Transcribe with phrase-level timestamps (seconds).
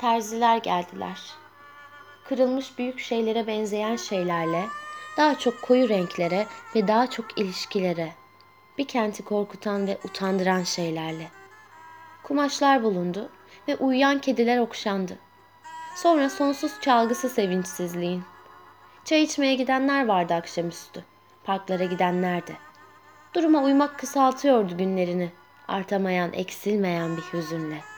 [0.00, 1.20] Terziler geldiler.
[2.24, 4.64] Kırılmış büyük şeylere benzeyen şeylerle,
[5.16, 8.12] daha çok koyu renklere ve daha çok ilişkilere,
[8.78, 11.28] bir kenti korkutan ve utandıran şeylerle.
[12.22, 13.30] Kumaşlar bulundu
[13.68, 15.18] ve uyuyan kediler okşandı.
[15.96, 18.22] Sonra sonsuz çalgısı sevinçsizliğin.
[19.04, 21.04] Çay içmeye gidenler vardı akşamüstü.
[21.44, 22.52] Parklara gidenler de.
[23.34, 25.30] Duruma uymak kısaltıyordu günlerini.
[25.68, 27.89] Artamayan, eksilmeyen bir hüzünle.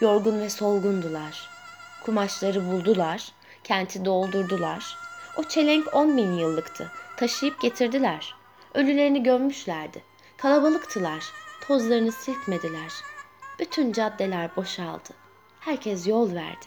[0.00, 1.50] Yorgun ve solgundular.
[2.04, 3.32] Kumaşları buldular,
[3.64, 4.96] kenti doldurdular.
[5.36, 6.92] O çelenk on bin yıllıktı.
[7.16, 8.34] Taşıyıp getirdiler.
[8.74, 10.02] Ölülerini gömmüşlerdi.
[10.36, 11.24] Kalabalıktılar.
[11.60, 12.92] Tozlarını silkmediler.
[13.58, 15.10] Bütün caddeler boşaldı.
[15.60, 16.66] Herkes yol verdi.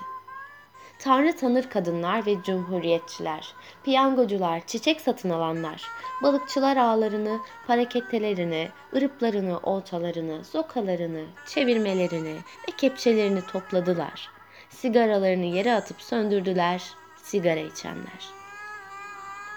[1.04, 3.54] Tanrı tanır kadınlar ve cumhuriyetçiler,
[3.84, 5.84] piyangocular, çiçek satın alanlar,
[6.22, 14.30] balıkçılar ağlarını, paraketelerini, ırıplarını, oltalarını, zokalarını, çevirmelerini ve kepçelerini topladılar.
[14.70, 16.84] Sigaralarını yere atıp söndürdüler,
[17.24, 18.30] sigara içenler.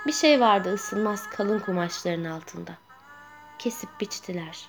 [0.07, 2.73] Bir şey vardı ısınmaz kalın kumaşların altında.
[3.59, 4.67] Kesip biçtiler.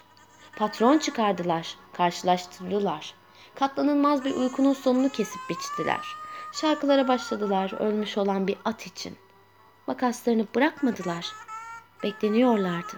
[0.58, 3.14] Patron çıkardılar, karşılaştırdılar.
[3.56, 6.27] Katlanılmaz bir uykunun sonunu kesip biçtiler.''
[6.62, 9.18] Şarkılara başladılar ölmüş olan bir at için.
[9.88, 11.28] Makaslarını bırakmadılar.
[12.04, 12.98] Bekleniyorlardı.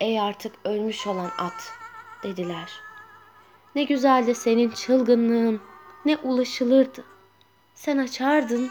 [0.00, 1.72] Ey artık ölmüş olan at
[2.22, 2.72] dediler.
[3.74, 5.60] Ne güzeldi senin çılgınlığın,
[6.04, 7.04] ne ulaşılırdı.
[7.74, 8.70] Sen açardın,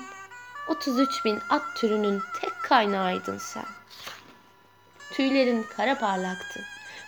[0.67, 3.65] 33 bin at türünün tek kaynağıydın sen.
[5.11, 6.59] Tüylerin kara parlaktı.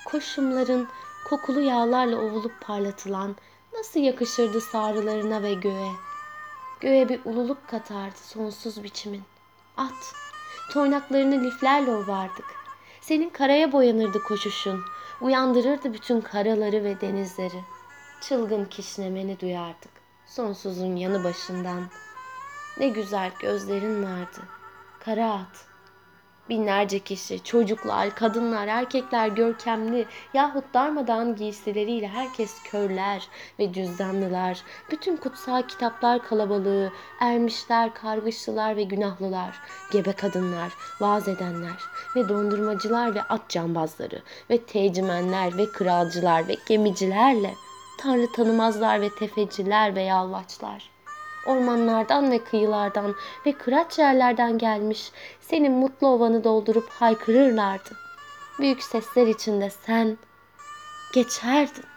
[0.05, 0.87] Koşumların
[1.29, 3.35] kokulu yağlarla ovulup parlatılan
[3.73, 6.06] nasıl yakışırdı sarılarına ve göğe.
[6.79, 9.23] Göğe bir ululuk katardı sonsuz biçimin.
[9.77, 10.13] At,
[10.71, 12.45] toynaklarını liflerle ovardık.
[13.01, 14.81] Senin karaya boyanırdı koşuşun,
[15.21, 17.63] uyandırırdı bütün karaları ve denizleri.
[18.21, 19.91] Çılgın kişnemeni duyardık,
[20.25, 21.83] sonsuzun yanı başından.
[22.77, 24.41] Ne güzel gözlerin vardı,
[24.99, 25.67] kara at.
[26.49, 33.27] Binlerce kişi, çocuklar, kadınlar, erkekler görkemli yahut darmadağın giysileriyle herkes körler
[33.59, 39.59] ve cüzdanlılar, bütün kutsal kitaplar kalabalığı, ermişler, kargışlılar ve günahlılar,
[39.91, 41.83] gebe kadınlar, vaaz edenler
[42.15, 47.53] ve dondurmacılar ve at cambazları ve tecimenler ve kralcılar ve gemicilerle,
[47.99, 50.96] tanrı tanımazlar ve tefeciler ve yalvaçlar.''
[51.47, 53.15] Ormanlardan ve kıyılardan
[53.45, 57.89] ve kıraç yerlerden gelmiş senin mutlu ovanı doldurup haykırırlardı.
[58.59, 60.17] Büyük sesler içinde sen
[61.13, 61.96] geçerdin.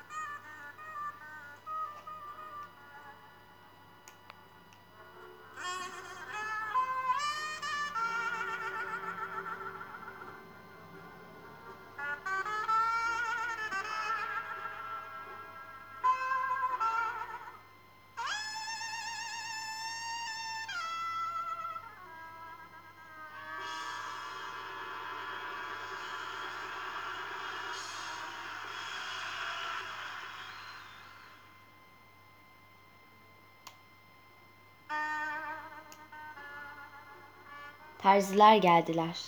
[38.02, 39.18] Terziler geldiler.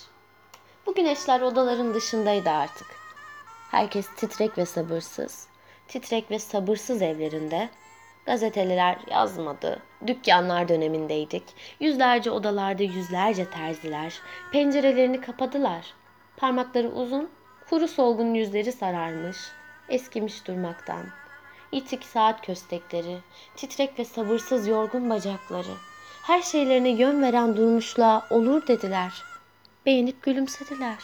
[0.85, 2.87] Bu güneşler odaların dışındaydı artık.
[3.71, 5.47] Herkes titrek ve sabırsız,
[5.87, 7.69] titrek ve sabırsız evlerinde.
[8.25, 9.79] Gazeteliler yazmadı.
[10.07, 11.43] Dükkanlar dönemindeydik.
[11.79, 14.19] Yüzlerce odalarda yüzlerce terziler
[14.51, 15.93] pencerelerini kapadılar.
[16.37, 17.29] Parmakları uzun,
[17.69, 19.37] kuru solgun yüzleri sararmış,
[19.89, 21.05] eskimiş durmaktan.
[21.71, 23.17] İtik saat köstekleri,
[23.55, 25.73] titrek ve sabırsız yorgun bacakları,
[26.23, 29.23] her şeylerine yön veren durmuşluğa olur dediler.
[29.85, 30.97] Beğenip gülümsediler.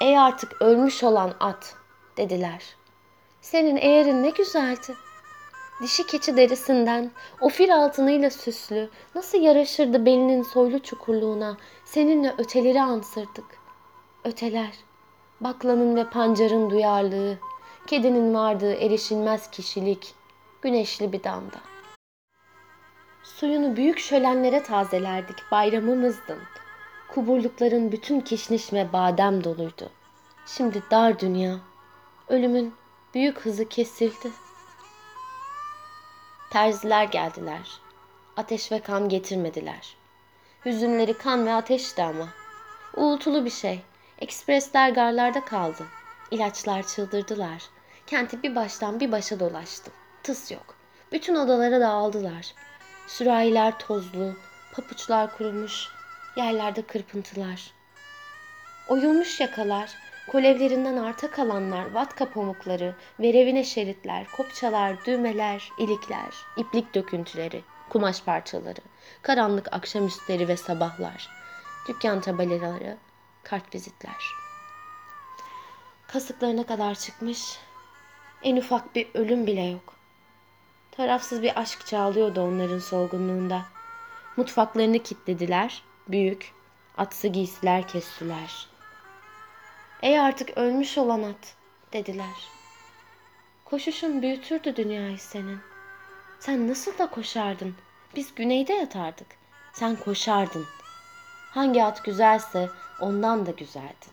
[0.00, 1.76] Ey artık ölmüş olan at
[2.16, 2.76] dediler.
[3.40, 4.94] Senin eğerin ne güzeldi.
[5.82, 7.10] Dişi keçi derisinden,
[7.40, 13.58] ofir altınıyla süslü, nasıl yaraşırdı belinin soylu çukurluğuna, seninle öteleri ansırdık.
[14.24, 14.72] Öteler,
[15.40, 17.38] baklanın ve pancarın duyarlığı,
[17.86, 20.14] kedinin vardığı erişilmez kişilik,
[20.62, 21.73] güneşli bir damda.
[23.24, 26.38] Suyunu büyük şölenlere tazelerdik, bayramımızdın.
[27.08, 29.90] Kuburlukların bütün kişniş ve badem doluydu.
[30.46, 31.56] Şimdi dar dünya,
[32.28, 32.74] ölümün
[33.14, 34.30] büyük hızı kesildi.
[36.50, 37.80] Terziler geldiler.
[38.36, 39.96] Ateş ve kan getirmediler.
[40.64, 42.28] Hüzünleri kan ve ateşti ama.
[42.96, 43.82] Uğultulu bir şey.
[44.18, 45.86] Ekspresler garlarda kaldı.
[46.30, 47.62] İlaçlar çıldırdılar.
[48.06, 49.92] Kenti bir baştan bir başa dolaştım.
[50.22, 50.74] Tıs yok.
[51.12, 52.54] Bütün odalara dağıldılar.
[53.06, 54.36] Sürahiler tozlu,
[54.72, 55.88] papuçlar kurumuş,
[56.36, 57.70] yerlerde kırpıntılar.
[58.88, 59.90] Oyulmuş yakalar,
[60.26, 68.80] Kolevlerinden arta kalanlar, vatka pamukları, verevine şeritler, kopçalar, düğmeler, ilikler, iplik döküntüleri, kumaş parçaları,
[69.22, 71.30] karanlık akşamüstleri ve sabahlar,
[71.88, 72.96] dükkan tabelaları,
[73.42, 74.24] kart vizitler.
[76.06, 77.58] Kasıklarına kadar çıkmış,
[78.42, 79.94] en ufak bir ölüm bile yok.
[80.96, 83.62] Tarafsız bir aşk çağlıyordu onların solgunluğunda.
[84.36, 86.52] Mutfaklarını kilitlediler, büyük,
[86.96, 88.68] atsı giysiler kestiler.
[90.02, 91.54] Ey artık ölmüş olan at,
[91.92, 92.48] dediler.
[93.64, 95.58] Koşuşun büyütürdü dünyayı senin.
[96.40, 97.74] Sen nasıl da koşardın?
[98.16, 99.26] Biz güneyde yatardık.
[99.72, 100.66] Sen koşardın.
[101.50, 102.68] Hangi at güzelse
[103.00, 104.12] ondan da güzeldin.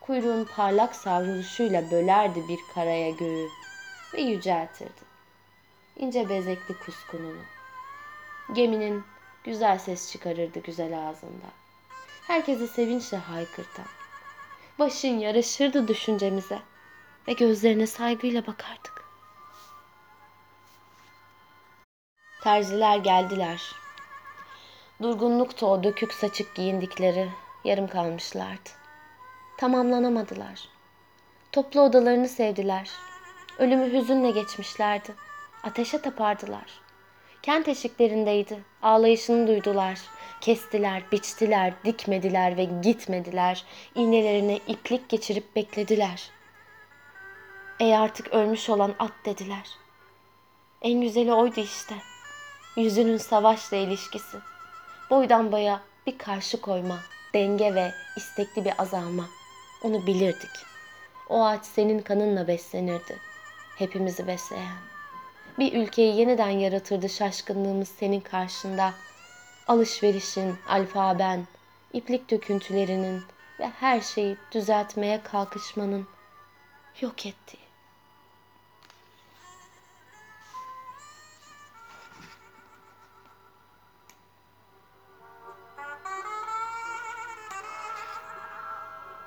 [0.00, 3.48] Kuyruğun parlak savruluşuyla bölerdi bir karaya göğü
[4.14, 5.07] ve yüceltirdi.
[5.98, 7.42] İnce bezekli kuskununu.
[8.52, 9.04] Geminin
[9.44, 11.46] güzel ses çıkarırdı güzel ağzında.
[12.26, 13.84] Herkesi sevinçle haykırtan.
[14.78, 16.58] Başın yaraşırdı düşüncemize
[17.28, 19.04] ve gözlerine saygıyla bakardık.
[22.42, 23.72] Terziler geldiler.
[25.02, 27.30] Durgunlukta o dökük saçık giyindikleri
[27.64, 28.70] yarım kalmışlardı.
[29.56, 30.68] Tamamlanamadılar.
[31.52, 32.90] Toplu odalarını sevdiler.
[33.58, 35.14] Ölümü hüzünle geçmişlerdi.
[35.64, 36.80] Ateşe tapardılar.
[37.42, 38.58] Kent eşiklerindeydi.
[38.82, 39.98] Ağlayışını duydular.
[40.40, 43.64] Kestiler, biçtiler, dikmediler ve gitmediler.
[43.94, 46.30] İğnelerine iplik geçirip beklediler.
[47.80, 49.68] Ey artık ölmüş olan at dediler.
[50.82, 51.94] En güzeli oydu işte.
[52.76, 54.36] Yüzünün savaşla ilişkisi.
[55.10, 56.98] Boydan boya bir karşı koyma,
[57.34, 59.24] denge ve istekli bir azalma.
[59.82, 60.50] Onu bilirdik.
[61.28, 63.18] O ağaç senin kanınla beslenirdi.
[63.78, 64.97] Hepimizi besleyen.
[65.58, 68.94] Bir ülkeyi yeniden yaratırdı şaşkınlığımız senin karşında.
[69.68, 71.46] Alışverişin, alfaben,
[71.92, 73.22] iplik döküntülerinin
[73.60, 76.06] ve her şeyi düzeltmeye kalkışmanın
[77.00, 77.67] yok ettiği.